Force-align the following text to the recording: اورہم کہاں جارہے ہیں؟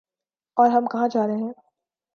اورہم 0.57 0.85
کہاں 0.85 1.07
جارہے 1.07 1.35
ہیں؟ 1.35 1.53